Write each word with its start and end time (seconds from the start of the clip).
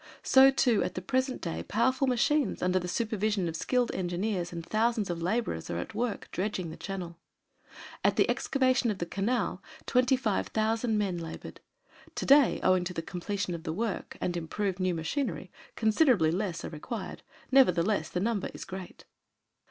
So, 0.23 0.49
too, 0.49 0.83
at 0.83 0.95
the 0.95 1.01
present 1.03 1.43
day, 1.43 1.61
powerful 1.61 2.07
machines, 2.07 2.63
under 2.63 2.79
the 2.79 2.87
supervision 2.87 3.47
of 3.47 3.55
skilled 3.55 3.91
engineers, 3.93 4.51
and 4.51 4.65
thousands 4.65 5.11
of 5.11 5.21
laborers 5.21 5.69
are 5.69 5.77
at 5.77 5.93
work, 5.93 6.27
dredging 6.31 6.71
the 6.71 6.75
channel. 6.75 7.19
At 8.03 8.15
the 8.15 8.27
excavation 8.27 8.89
of 8.89 8.97
the 8.97 9.05
Canal, 9.05 9.61
twenty 9.85 10.17
five 10.17 10.47
thousand 10.47 10.97
men 10.97 11.19
labored. 11.19 11.59
To 12.15 12.25
day, 12.25 12.59
owing 12.63 12.83
to 12.85 12.95
the 12.95 13.03
completion 13.03 13.53
of 13.53 13.61
the 13.61 13.73
work 13.73 14.17
and 14.19 14.35
improved 14.35 14.79
new 14.79 14.95
machinery, 14.95 15.51
considerably 15.75 16.31
less 16.31 16.65
are 16.65 16.69
required. 16.69 17.21
Nevertheless, 17.51 18.09
the 18.09 18.19
number 18.19 18.49
is 18.55 18.65
great. 18.65 19.05